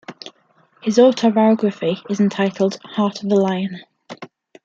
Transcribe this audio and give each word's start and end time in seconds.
His 0.81 0.97
autobiography 0.97 1.99
is 2.09 2.19
entitled 2.19 2.79
"Heart 2.83 3.21
of 3.21 3.29
the 3.29 3.35
Lion". 3.35 3.81